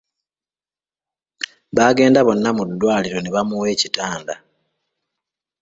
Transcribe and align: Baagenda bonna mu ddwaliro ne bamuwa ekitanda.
Baagenda 1.75 2.19
bonna 2.27 2.49
mu 2.57 2.63
ddwaliro 2.69 3.19
ne 3.21 3.33
bamuwa 3.35 3.67
ekitanda. 3.75 4.35